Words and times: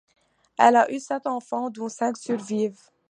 Elle 0.57 0.77
a 0.77 0.91
eu 0.91 0.99
sept 0.99 1.27
enfants, 1.27 1.69
dont 1.69 1.87
cinq 1.87 2.17
survivent. 2.17 2.89